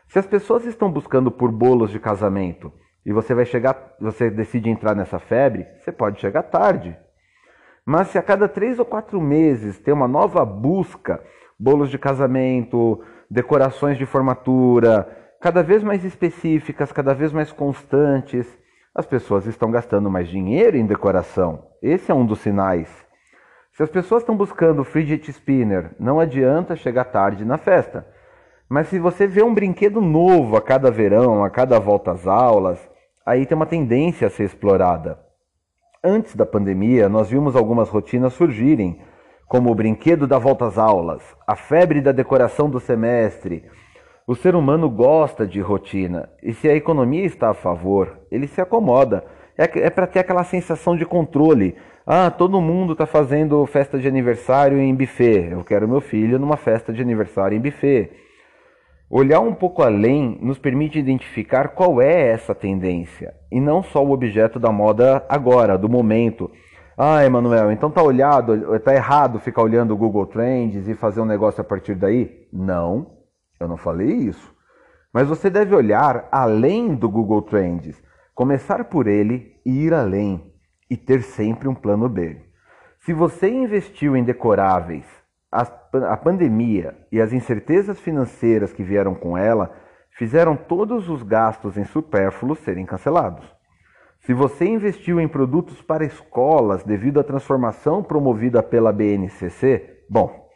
Se 0.08 0.18
as 0.18 0.26
pessoas 0.26 0.66
estão 0.66 0.92
buscando 0.92 1.30
por 1.30 1.52
bolos 1.52 1.92
de 1.92 2.00
casamento 2.00 2.74
e 3.06 3.14
você 3.14 3.36
vai 3.36 3.46
chegar, 3.46 3.96
você 4.02 4.32
decide 4.32 4.68
entrar 4.68 4.96
nessa 4.96 5.20
febre, 5.20 5.68
você 5.80 5.92
pode 5.92 6.20
chegar 6.20 6.42
tarde. 6.42 6.98
Mas 7.86 8.08
se 8.08 8.18
a 8.18 8.24
cada 8.24 8.50
três 8.50 8.80
ou 8.80 8.86
quatro 8.86 9.22
meses 9.22 9.78
tem 9.78 9.94
uma 9.94 10.08
nova 10.08 10.44
busca, 10.44 11.24
bolos 11.60 11.92
de 11.92 12.00
casamento, 12.00 13.00
decorações 13.30 14.00
de 14.00 14.08
formatura, 14.08 15.08
cada 15.40 15.62
vez 15.62 15.84
mais 15.84 16.04
específicas, 16.04 16.92
cada 16.92 17.14
vez 17.14 17.32
mais 17.32 17.52
constantes, 17.52 18.58
as 18.98 19.06
pessoas 19.06 19.46
estão 19.46 19.70
gastando 19.70 20.10
mais 20.10 20.28
dinheiro 20.28 20.76
em 20.76 20.84
decoração. 20.84 21.68
Esse 21.84 22.12
é 22.12 22.16
um 22.16 22.26
dos 22.26 22.40
sinais. 22.40 22.90
Se 23.72 23.84
as 23.84 23.92
pessoas 23.92 24.24
estão 24.24 24.36
buscando 24.36 24.84
fidget 24.84 25.30
spinner, 25.30 25.92
não 26.00 26.20
adianta 26.20 26.76
chegar 26.76 27.06
tarde 27.06 27.46
na 27.46 27.60
festa. 27.60 28.08
Mas 28.68 28.88
se 28.88 28.98
você 28.98 29.28
vê 29.28 29.44
um 29.44 29.54
brinquedo 29.54 30.02
novo 30.02 30.58
a 30.58 30.62
cada 30.62 30.90
verão, 30.90 31.44
a 31.44 31.50
cada 31.52 31.80
volta 31.80 32.12
às 32.12 32.26
aulas, 32.26 32.80
aí 33.24 33.46
tem 33.46 33.56
uma 33.56 33.68
tendência 33.68 34.26
a 34.26 34.32
ser 34.32 34.46
explorada. 34.46 35.20
Antes 36.04 36.36
da 36.36 36.46
pandemia, 36.46 37.08
nós 37.08 37.30
vimos 37.30 37.56
algumas 37.56 37.90
rotinas 37.90 38.34
surgirem, 38.34 39.00
como 39.48 39.72
o 39.72 39.76
brinquedo 39.76 40.26
da 40.26 40.40
volta 40.40 40.66
às 40.66 40.78
aulas, 40.80 41.22
a 41.46 41.56
febre 41.56 42.02
da 42.02 42.12
decoração 42.12 42.68
do 42.68 42.80
semestre, 42.80 43.64
o 44.28 44.36
ser 44.36 44.56
humano 44.56 44.90
gosta 44.90 45.48
de 45.48 45.62
rotina 45.62 46.30
e 46.44 46.54
se 46.54 46.68
a 46.68 46.76
economia 46.76 47.24
está 47.24 47.52
a 47.52 47.54
favor, 47.54 48.20
ele 48.30 48.46
se 48.46 48.60
acomoda. 48.60 49.24
É, 49.58 49.64
é 49.86 49.90
para 49.90 50.06
ter 50.06 50.20
aquela 50.20 50.44
sensação 50.44 50.98
de 50.98 51.06
controle. 51.06 51.76
Ah, 52.06 52.30
todo 52.30 52.60
mundo 52.60 52.92
está 52.92 53.06
fazendo 53.06 53.66
festa 53.66 53.98
de 53.98 54.06
aniversário 54.06 54.78
em 54.80 54.94
buffet. 54.94 55.52
Eu 55.52 55.64
quero 55.64 55.88
meu 55.88 56.02
filho 56.02 56.38
numa 56.38 56.58
festa 56.58 56.92
de 56.92 57.02
aniversário 57.02 57.58
em 57.58 57.62
buffet. 57.62 58.12
Olhar 59.10 59.40
um 59.40 59.54
pouco 59.54 59.82
além 59.82 60.38
nos 60.42 60.60
permite 60.60 61.00
identificar 61.00 61.70
qual 61.70 62.02
é 62.02 62.28
essa 62.28 62.54
tendência 62.54 63.34
e 63.50 63.62
não 63.62 63.82
só 63.82 64.04
o 64.04 64.12
objeto 64.12 64.60
da 64.60 64.74
moda 64.74 65.26
agora, 65.30 65.78
do 65.78 65.88
momento. 65.88 66.52
Ah, 66.98 67.24
Emanuel, 67.24 67.72
então 67.72 67.90
tá 67.90 68.04
olhado, 68.04 68.78
tá 68.80 68.94
errado 68.94 69.40
ficar 69.40 69.62
olhando 69.62 69.94
o 69.94 69.98
Google 69.98 70.26
Trends 70.26 70.86
e 70.90 70.96
fazer 70.96 71.22
um 71.22 71.26
negócio 71.26 71.62
a 71.62 71.64
partir 71.64 71.96
daí? 71.96 72.46
Não. 72.52 73.17
Eu 73.60 73.68
não 73.68 73.78
falei 73.78 74.12
isso. 74.12 74.56
Mas 75.14 75.28
você 75.28 75.50
deve 75.50 75.74
olhar 75.74 76.28
além 76.32 76.94
do 76.96 77.10
Google 77.10 77.42
Trends, 77.42 78.02
começar 78.36 78.86
por 78.86 79.08
ele 79.08 79.60
e 79.66 79.86
ir 79.86 79.94
além, 79.94 80.54
e 80.90 80.96
ter 80.96 81.22
sempre 81.22 81.68
um 81.68 81.76
plano 81.76 82.08
B. 82.08 82.42
Se 83.00 83.14
você 83.14 83.50
investiu 83.50 84.16
em 84.16 84.24
decoráveis, 84.24 85.06
a 85.52 86.18
pandemia 86.18 86.96
e 87.12 87.22
as 87.22 87.34
incertezas 87.34 88.00
financeiras 88.00 88.74
que 88.74 88.84
vieram 88.84 89.16
com 89.16 89.38
ela 89.38 89.74
fizeram 90.12 90.56
todos 90.56 91.10
os 91.10 91.24
gastos 91.24 91.78
em 91.78 91.86
supérfluos 91.86 92.60
serem 92.60 92.86
cancelados. 92.86 93.46
Se 94.22 94.34
você 94.34 94.66
investiu 94.66 95.22
em 95.22 95.28
produtos 95.28 95.82
para 95.82 96.04
escolas 96.04 96.84
devido 96.84 97.20
à 97.20 97.24
transformação 97.24 98.04
promovida 98.04 98.62
pela 98.62 98.92
BNCC, 98.92 100.04
bom, 100.10 100.47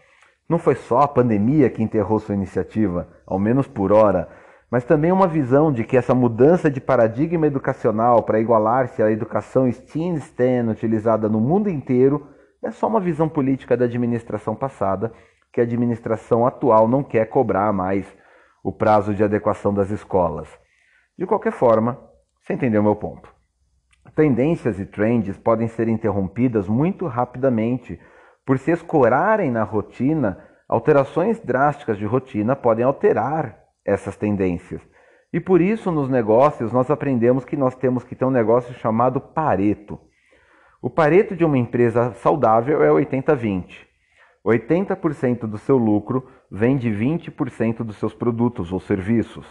não 0.51 0.59
foi 0.59 0.75
só 0.75 0.99
a 0.99 1.07
pandemia 1.07 1.69
que 1.69 1.81
enterrou 1.81 2.19
sua 2.19 2.35
iniciativa, 2.35 3.07
ao 3.25 3.39
menos 3.39 3.69
por 3.69 3.93
hora, 3.93 4.27
mas 4.69 4.83
também 4.83 5.09
uma 5.09 5.25
visão 5.25 5.71
de 5.71 5.85
que 5.85 5.95
essa 5.95 6.13
mudança 6.13 6.69
de 6.69 6.81
paradigma 6.81 7.47
educacional 7.47 8.21
para 8.23 8.37
igualar-se 8.37 9.01
à 9.01 9.09
educação 9.09 9.71
STEAM-STEM 9.71 10.69
utilizada 10.69 11.29
no 11.29 11.39
mundo 11.39 11.69
inteiro 11.69 12.27
é 12.61 12.69
só 12.69 12.87
uma 12.87 12.99
visão 12.99 13.29
política 13.29 13.77
da 13.77 13.85
administração 13.85 14.53
passada 14.53 15.13
que 15.53 15.61
a 15.61 15.63
administração 15.63 16.45
atual 16.45 16.85
não 16.85 17.01
quer 17.01 17.27
cobrar 17.27 17.71
mais 17.71 18.05
o 18.61 18.73
prazo 18.73 19.13
de 19.15 19.23
adequação 19.23 19.73
das 19.73 19.89
escolas. 19.89 20.49
De 21.17 21.25
qualquer 21.25 21.53
forma, 21.53 21.97
você 22.41 22.53
entendeu 22.53 22.83
meu 22.83 22.97
ponto. 22.97 23.33
Tendências 24.13 24.81
e 24.81 24.85
trends 24.85 25.37
podem 25.37 25.69
ser 25.69 25.87
interrompidas 25.87 26.67
muito 26.67 27.07
rapidamente 27.07 27.97
por 28.51 28.59
se 28.59 28.69
escorarem 28.69 29.49
na 29.49 29.63
rotina. 29.63 30.37
Alterações 30.67 31.39
drásticas 31.39 31.97
de 31.97 32.03
rotina 32.03 32.53
podem 32.53 32.83
alterar 32.83 33.57
essas 33.85 34.17
tendências. 34.17 34.81
E 35.31 35.39
por 35.39 35.61
isso, 35.61 35.89
nos 35.89 36.09
negócios, 36.09 36.73
nós 36.73 36.91
aprendemos 36.91 37.45
que 37.45 37.55
nós 37.55 37.75
temos 37.75 38.03
que 38.03 38.13
ter 38.13 38.25
um 38.25 38.29
negócio 38.29 38.73
chamado 38.73 39.21
Pareto. 39.21 39.97
O 40.81 40.89
Pareto 40.89 41.33
de 41.33 41.45
uma 41.45 41.57
empresa 41.57 42.11
saudável 42.15 42.83
é 42.83 42.89
80-20. 42.89 43.87
80% 44.45 45.47
do 45.47 45.57
seu 45.57 45.77
lucro 45.77 46.27
vem 46.51 46.75
de 46.75 46.89
20% 46.89 47.85
dos 47.85 47.95
seus 47.95 48.13
produtos 48.13 48.73
ou 48.73 48.81
serviços. 48.81 49.47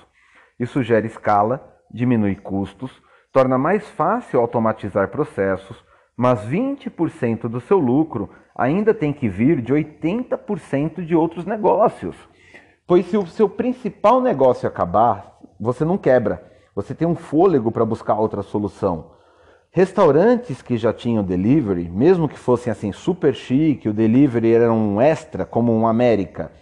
Isso 0.58 0.82
gera 0.82 1.06
escala, 1.06 1.74
diminui 1.90 2.36
custos, 2.36 3.02
torna 3.32 3.56
mais 3.56 3.88
fácil 3.92 4.40
automatizar 4.40 5.08
processos, 5.08 5.82
mas 6.20 6.40
20% 6.40 7.48
do 7.48 7.62
seu 7.62 7.78
lucro 7.78 8.28
ainda 8.54 8.92
tem 8.92 9.10
que 9.10 9.26
vir 9.26 9.62
de 9.62 9.72
80% 9.72 11.02
de 11.02 11.16
outros 11.16 11.46
negócios. 11.46 12.14
Pois 12.86 13.06
se 13.06 13.16
o 13.16 13.26
seu 13.26 13.48
principal 13.48 14.20
negócio 14.20 14.68
acabar, 14.68 15.38
você 15.58 15.82
não 15.82 15.96
quebra. 15.96 16.46
Você 16.76 16.94
tem 16.94 17.08
um 17.08 17.14
fôlego 17.14 17.72
para 17.72 17.86
buscar 17.86 18.16
outra 18.16 18.42
solução. 18.42 19.12
Restaurantes 19.70 20.60
que 20.60 20.76
já 20.76 20.92
tinham 20.92 21.24
delivery, 21.24 21.88
mesmo 21.88 22.28
que 22.28 22.38
fossem 22.38 22.70
assim 22.70 22.92
super 22.92 23.34
chique, 23.34 23.88
o 23.88 23.94
delivery 23.94 24.52
era 24.52 24.70
um 24.70 25.00
extra, 25.00 25.46
como 25.46 25.72
um 25.72 25.86
América. 25.86 26.52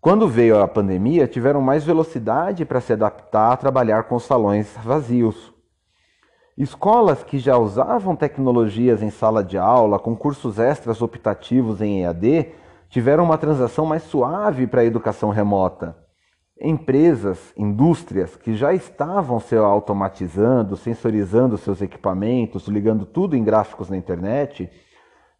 Quando 0.00 0.28
veio 0.28 0.62
a 0.62 0.68
pandemia, 0.68 1.26
tiveram 1.26 1.60
mais 1.60 1.82
velocidade 1.82 2.64
para 2.64 2.80
se 2.80 2.92
adaptar 2.92 3.54
a 3.54 3.56
trabalhar 3.56 4.04
com 4.04 4.20
salões 4.20 4.72
vazios. 4.84 5.57
Escolas 6.58 7.22
que 7.22 7.38
já 7.38 7.56
usavam 7.56 8.16
tecnologias 8.16 9.00
em 9.00 9.10
sala 9.10 9.44
de 9.44 9.56
aula, 9.56 9.96
com 9.96 10.16
cursos 10.16 10.58
extras 10.58 11.00
optativos 11.00 11.80
em 11.80 12.02
EAD, 12.02 12.48
tiveram 12.88 13.22
uma 13.22 13.38
transação 13.38 13.86
mais 13.86 14.02
suave 14.02 14.66
para 14.66 14.80
a 14.80 14.84
educação 14.84 15.30
remota. 15.30 15.96
Empresas, 16.60 17.38
indústrias 17.56 18.34
que 18.34 18.56
já 18.56 18.74
estavam 18.74 19.38
se 19.38 19.54
automatizando, 19.54 20.76
sensorizando 20.76 21.56
seus 21.56 21.80
equipamentos, 21.80 22.66
ligando 22.66 23.06
tudo 23.06 23.36
em 23.36 23.44
gráficos 23.44 23.88
na 23.88 23.96
internet, 23.96 24.68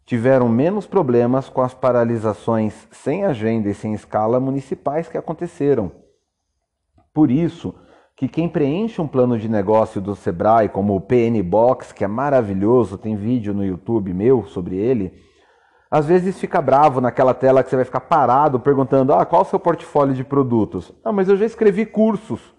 tiveram 0.05 0.47
menos 0.47 0.87
problemas 0.87 1.49
com 1.49 1.61
as 1.61 1.73
paralisações 1.73 2.87
sem 2.91 3.25
agenda 3.25 3.67
e 3.67 3.73
sem 3.73 3.93
escala 3.93 4.39
municipais 4.39 5.09
que 5.09 5.17
aconteceram. 5.17 5.91
Por 7.13 7.29
isso, 7.29 7.75
que 8.19 8.27
quem 8.27 8.49
preenche 8.49 9.01
um 9.01 9.07
plano 9.07 9.39
de 9.39 9.47
negócio 9.47 10.01
do 10.01 10.13
Sebrae, 10.13 10.67
como 10.67 10.93
o 10.93 10.99
PN 10.99 11.41
Box, 11.41 11.93
que 11.93 12.03
é 12.03 12.07
maravilhoso, 12.07 12.97
tem 12.97 13.15
vídeo 13.15 13.53
no 13.53 13.63
YouTube 13.63 14.13
meu 14.13 14.45
sobre 14.47 14.75
ele, 14.75 15.13
às 15.89 16.05
vezes 16.05 16.37
fica 16.37 16.61
bravo 16.61 16.99
naquela 16.99 17.33
tela 17.33 17.63
que 17.63 17.69
você 17.69 17.77
vai 17.77 17.85
ficar 17.85 18.01
parado 18.01 18.59
perguntando: 18.59 19.13
ah, 19.13 19.25
qual 19.25 19.43
é 19.43 19.45
o 19.45 19.47
seu 19.47 19.57
portfólio 19.57 20.13
de 20.13 20.25
produtos? 20.25 20.91
Ah, 21.01 21.13
mas 21.13 21.29
eu 21.29 21.37
já 21.37 21.45
escrevi 21.45 21.85
cursos. 21.85 22.53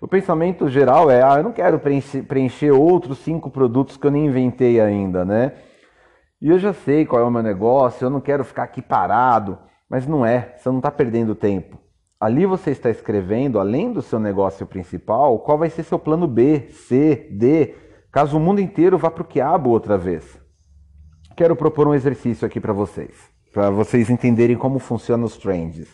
O 0.00 0.08
pensamento 0.08 0.66
geral 0.70 1.10
é: 1.10 1.22
ah, 1.22 1.34
eu 1.36 1.42
não 1.42 1.52
quero 1.52 1.78
preencher, 1.78 2.22
preencher 2.22 2.70
outros 2.70 3.18
cinco 3.18 3.50
produtos 3.50 3.98
que 3.98 4.06
eu 4.06 4.10
nem 4.10 4.24
inventei 4.24 4.80
ainda, 4.80 5.22
né? 5.22 5.52
E 6.40 6.48
eu 6.48 6.58
já 6.58 6.72
sei 6.72 7.04
qual 7.04 7.20
é 7.20 7.24
o 7.26 7.30
meu 7.30 7.42
negócio, 7.42 8.06
eu 8.06 8.10
não 8.10 8.22
quero 8.22 8.42
ficar 8.42 8.62
aqui 8.62 8.80
parado. 8.80 9.58
Mas 9.86 10.06
não 10.06 10.24
é, 10.24 10.54
você 10.56 10.70
não 10.70 10.78
está 10.78 10.90
perdendo 10.90 11.34
tempo. 11.34 11.81
Ali 12.22 12.46
você 12.46 12.70
está 12.70 12.88
escrevendo, 12.88 13.58
além 13.58 13.92
do 13.92 14.00
seu 14.00 14.20
negócio 14.20 14.66
principal, 14.66 15.40
qual 15.40 15.58
vai 15.58 15.70
ser 15.70 15.82
seu 15.82 15.98
plano 15.98 16.26
B, 16.26 16.68
C, 16.70 17.28
D, 17.32 17.74
caso 18.12 18.36
o 18.36 18.40
mundo 18.40 18.60
inteiro 18.60 18.96
vá 18.96 19.10
para 19.10 19.22
o 19.22 19.26
quiabo 19.26 19.70
outra 19.70 19.98
vez 19.98 20.42
quero 21.36 21.56
propor 21.56 21.88
um 21.88 21.94
exercício 21.94 22.46
aqui 22.46 22.60
para 22.60 22.72
vocês, 22.72 23.14
para 23.52 23.70
vocês 23.70 24.10
entenderem 24.10 24.56
como 24.56 24.78
funcionam 24.78 25.24
os 25.24 25.36
trends. 25.36 25.88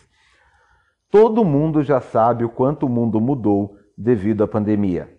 Todo 1.09 1.45
mundo 1.45 1.81
já 1.81 1.99
sabe 1.99 2.43
o 2.43 2.49
quanto 2.49 2.85
o 2.85 2.89
mundo 2.89 3.19
mudou 3.19 3.75
devido 3.97 4.43
à 4.43 4.47
pandemia. 4.47 5.09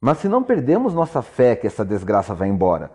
Mas 0.00 0.18
se 0.18 0.28
não 0.28 0.42
perdemos 0.42 0.94
nossa 0.94 1.22
fé 1.22 1.56
que 1.56 1.66
essa 1.66 1.84
desgraça 1.84 2.34
vai 2.34 2.48
embora, 2.48 2.92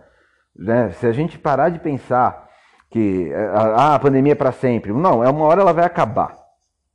né? 0.56 0.92
se 0.92 1.08
a 1.08 1.12
gente 1.12 1.38
parar 1.40 1.70
de 1.70 1.80
pensar 1.80 2.48
que 2.90 3.34
ah, 3.34 3.96
a 3.96 4.00
pandemia 4.00 4.34
é 4.34 4.36
para 4.36 4.52
sempre, 4.52 4.94
não, 4.94 5.24
é 5.24 5.30
uma 5.30 5.46
hora 5.46 5.62
ela 5.62 5.74
vai 5.74 5.84
acabar. 5.84 6.43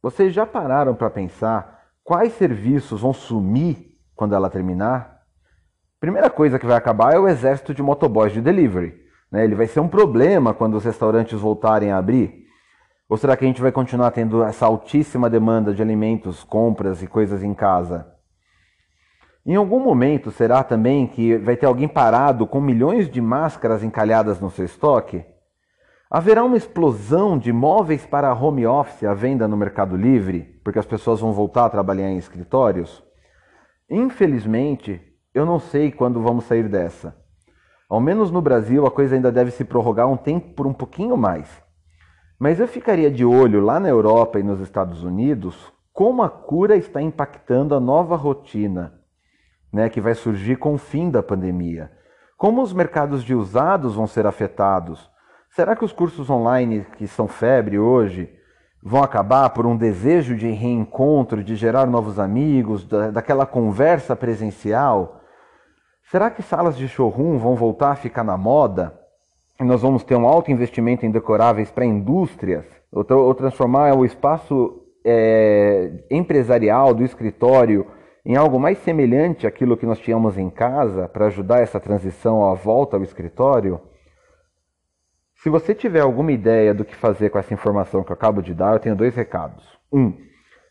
Vocês 0.03 0.33
já 0.33 0.47
pararam 0.47 0.95
para 0.95 1.11
pensar 1.11 1.87
quais 2.05 2.33
serviços 2.35 3.01
vão 3.01 3.13
sumir 3.13 3.99
quando 4.15 4.35
ela 4.35 4.49
terminar? 4.49 5.19
Primeira 6.01 6.31
coisa 6.31 6.59
que 6.59 6.67
vai 6.67 6.77
acabar 6.77 7.15
é 7.15 7.19
o 7.19 7.27
exército 7.27 7.75
de 7.75 7.83
motoboys 7.83 8.33
de 8.33 8.41
delivery. 8.41 8.95
Né? 9.31 9.45
Ele 9.45 9.57
vai 9.57 9.67
ser 9.67 9.81
um 9.81 9.89
problema 9.89 10.55
quando 10.55 10.77
os 10.77 10.85
restaurantes 10.85 11.41
voltarem 11.41 11.91
a 11.91 11.99
abrir? 11.99 12.47
Ou 13.09 13.17
será 13.17 13.37
que 13.37 13.45
a 13.45 13.49
gente 13.49 13.61
vai 13.61 13.73
continuar 13.73 14.13
tendo 14.13 14.45
essa 14.45 14.67
altíssima 14.67 15.29
demanda 15.29 15.75
de 15.75 15.83
alimentos, 15.83 16.45
compras 16.45 17.03
e 17.03 17.07
coisas 17.07 17.43
em 17.43 17.53
casa? 17.53 18.07
Em 19.45 19.57
algum 19.57 19.81
momento, 19.81 20.31
será 20.31 20.63
também 20.63 21.07
que 21.07 21.37
vai 21.39 21.57
ter 21.57 21.67
alguém 21.67 21.89
parado 21.89 22.47
com 22.47 22.61
milhões 22.61 23.11
de 23.11 23.21
máscaras 23.21 23.83
encalhadas 23.83 24.39
no 24.41 24.51
seu 24.51 24.65
estoque? 24.65 25.25
Haverá 26.11 26.43
uma 26.43 26.57
explosão 26.57 27.37
de 27.37 27.53
móveis 27.53 28.07
para 28.07 28.33
home 28.33 28.67
office 28.67 29.05
à 29.05 29.13
venda 29.13 29.47
no 29.47 29.57
Mercado 29.57 29.97
Livre, 29.97 30.59
porque 30.65 30.79
as 30.79 30.87
pessoas 30.87 31.21
vão 31.21 31.33
voltar 31.33 31.67
a 31.67 31.71
trabalhar 31.71 32.09
em 32.09 32.17
escritórios? 32.17 33.05
Infelizmente, 33.91 35.03
eu 35.35 35.45
não 35.45 35.59
sei 35.59 35.93
quando 35.93 36.23
vamos 36.23 36.45
sair 36.45 36.69
dessa. 36.69 37.15
Ao 37.89 38.01
menos 38.01 38.31
no 38.31 38.41
Brasil, 38.41 38.87
a 38.87 38.91
coisa 38.91 39.17
ainda 39.17 39.31
deve 39.31 39.51
se 39.51 39.65
prorrogar 39.65 40.09
um 40.09 40.17
tempo 40.17 40.55
por 40.55 40.67
um 40.67 40.73
pouquinho 40.73 41.17
mais. 41.17 41.63
Mas 42.39 42.59
eu 42.59 42.67
ficaria 42.67 43.11
de 43.11 43.25
olho 43.25 43.61
lá 43.61 43.79
na 43.79 43.89
Europa 43.89 44.39
e 44.39 44.43
nos 44.43 44.61
Estados 44.61 45.03
Unidos 45.03 45.73
como 45.93 46.23
a 46.23 46.31
cura 46.31 46.77
está 46.77 47.03
impactando 47.03 47.75
a 47.75 47.81
nova 47.81 48.17
rotina 48.17 48.99
né, 49.73 49.89
que 49.89 50.01
vai 50.01 50.15
surgir 50.15 50.57
com 50.57 50.75
o 50.75 50.79
fim 50.79 51.11
da 51.11 51.23
pandemia. 51.23 51.91
Como 52.37 52.63
os 52.63 52.73
mercados 52.73 53.23
de 53.25 53.35
usados 53.35 53.95
vão 53.95 54.07
ser 54.07 54.27
afetados? 54.27 55.11
Será 55.51 55.75
que 55.75 55.85
os 55.85 55.93
cursos 55.93 56.31
online 56.31 56.87
que 56.97 57.07
são 57.07 57.27
febre 57.27 57.79
hoje 57.79 58.31
vão 58.83 59.03
acabar 59.03 59.51
por 59.51 59.67
um 59.67 59.77
desejo 59.77 60.37
de 60.37 60.49
reencontro, 60.51 61.43
de 61.43 61.57
gerar 61.57 61.87
novos 61.87 62.19
amigos, 62.19 62.87
daquela 63.13 63.45
conversa 63.45 64.15
presencial? 64.15 65.21
Será 66.11 66.31
que 66.31 66.43
salas 66.43 66.77
de 66.77 66.89
showroom 66.89 67.39
vão 67.39 67.55
voltar 67.55 67.91
a 67.91 67.97
ficar 67.97 68.25
na 68.25 68.37
moda? 68.37 68.99
E 69.61 69.65
nós 69.65 69.83
vamos 69.83 70.05
ter 70.05 70.15
um 70.15 70.27
alto 70.27 70.51
investimento 70.51 71.05
em 71.05 71.11
decoráveis 71.11 71.71
para 71.71 71.85
indústrias? 71.85 72.65
Ou, 72.93 73.05
ou, 73.11 73.35
transformar 73.35 73.95
o 73.95 74.05
espaço 74.05 74.81
é, 75.05 76.05
empresarial 76.11 76.95
do 76.95 77.03
escritório 77.03 77.87
em 78.25 78.37
algo 78.37 78.59
mais 78.59 78.79
semelhante 78.79 79.47
àquilo 79.47 79.77
que 79.77 79.85
nós 79.85 79.99
tínhamos 79.99 80.39
em 80.39 80.49
casa 80.49 81.09
para 81.09 81.27
ajudar 81.27 81.61
essa 81.61 81.81
transição 81.81 82.49
à 82.49 82.55
volta 82.55 82.97
ao 82.97 83.03
escritório? 83.03 83.81
Se 85.39 85.49
você 85.49 85.73
tiver 85.73 86.01
alguma 86.01 86.33
ideia 86.33 86.75
do 86.75 86.85
que 86.85 86.97
fazer 86.97 87.31
com 87.31 87.39
essa 87.39 87.55
informação 87.55 88.03
que 88.03 88.11
eu 88.11 88.15
acabo 88.15 88.43
de 88.43 88.53
dar, 88.53 88.73
eu 88.73 88.81
tenho 88.81 88.97
dois 88.97 89.15
recados. 89.15 89.65
Um, 89.93 90.13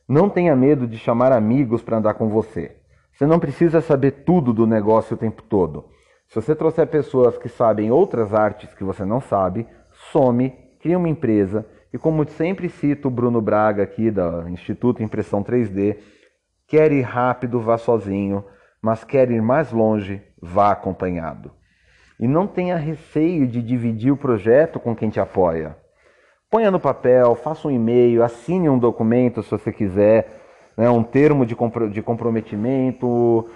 não 0.05 0.29
tenha 0.29 0.53
medo 0.57 0.85
de 0.85 0.97
chamar 0.97 1.31
amigos 1.31 1.81
para 1.81 1.97
andar 1.97 2.15
com 2.15 2.27
você. 2.27 2.75
Você 3.13 3.25
não 3.25 3.39
precisa 3.39 3.79
saber 3.79 4.25
tudo 4.25 4.53
do 4.53 4.67
negócio 4.67 5.15
o 5.15 5.17
tempo 5.17 5.41
todo. 5.41 5.85
Se 6.27 6.35
você 6.35 6.53
trouxer 6.53 6.85
pessoas 6.87 7.37
que 7.37 7.47
sabem 7.47 7.91
outras 7.91 8.33
artes 8.33 8.73
que 8.73 8.83
você 8.83 9.05
não 9.05 9.21
sabe, 9.21 9.65
some, 10.11 10.49
cria 10.81 10.97
uma 10.97 11.07
empresa. 11.07 11.65
E 11.93 11.97
como 11.97 12.27
sempre 12.27 12.67
cito 12.67 13.07
o 13.07 13.11
Bruno 13.11 13.41
Braga 13.41 13.83
aqui 13.83 14.11
do 14.11 14.49
Instituto 14.49 15.01
Impressão 15.01 15.41
3D, 15.41 15.97
quer 16.67 16.91
ir 16.91 17.03
rápido, 17.03 17.61
vá 17.61 17.77
sozinho, 17.77 18.43
mas 18.81 19.05
quer 19.05 19.31
ir 19.31 19.41
mais 19.41 19.71
longe, 19.71 20.21
vá 20.41 20.71
acompanhado. 20.73 21.53
E 22.19 22.27
não 22.27 22.47
tenha 22.47 22.77
receio 22.77 23.47
de 23.47 23.61
dividir 23.61 24.11
o 24.11 24.17
projeto 24.17 24.79
com 24.79 24.95
quem 24.95 25.09
te 25.09 25.19
apoia. 25.19 25.77
Ponha 26.49 26.71
no 26.71 26.79
papel, 26.79 27.35
faça 27.35 27.67
um 27.67 27.71
e-mail, 27.71 28.23
assine 28.23 28.69
um 28.69 28.79
documento 28.79 29.43
se 29.43 29.51
você 29.51 29.71
quiser 29.71 30.41
né, 30.77 30.89
um 30.89 31.03
termo 31.03 31.45
de, 31.45 31.55
compro 31.55 31.89
de 31.89 32.01
comprometimento, 32.01 33.49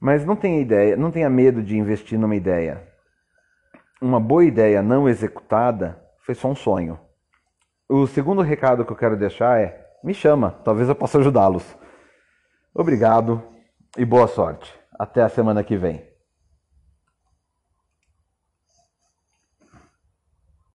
mas 0.00 0.24
não 0.24 0.36
tenha 0.36 0.60
ideia, 0.60 0.96
não 0.96 1.10
tenha 1.10 1.28
medo 1.28 1.62
de 1.62 1.76
investir 1.76 2.18
numa 2.18 2.36
ideia. 2.36 2.88
Uma 4.00 4.20
boa 4.20 4.44
ideia 4.44 4.80
não 4.80 5.08
executada 5.08 6.00
foi 6.20 6.34
só 6.34 6.48
um 6.48 6.54
sonho. 6.54 6.98
O 7.88 8.06
segundo 8.06 8.40
recado 8.40 8.84
que 8.84 8.92
eu 8.92 8.96
quero 8.96 9.16
deixar 9.16 9.60
é: 9.60 9.86
me 10.02 10.14
chama, 10.14 10.52
talvez 10.64 10.88
eu 10.88 10.94
possa 10.94 11.18
ajudá-los. 11.18 11.76
Obrigado 12.74 13.42
e 13.98 14.04
boa 14.04 14.28
sorte. 14.28 14.72
Até 14.98 15.22
a 15.22 15.28
semana 15.28 15.64
que 15.64 15.76
vem. 15.76 16.09